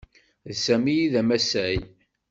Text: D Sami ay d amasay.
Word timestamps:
D 0.47 0.49
Sami 0.63 0.93
ay 0.99 1.07
d 1.13 1.15
amasay. 1.21 1.77